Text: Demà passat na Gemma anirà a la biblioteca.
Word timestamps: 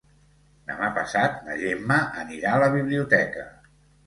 Demà 0.71 0.87
passat 0.95 1.37
na 1.49 1.57
Gemma 1.65 1.99
anirà 2.23 2.55
a 2.55 2.63
la 2.65 2.71
biblioteca. 2.79 3.47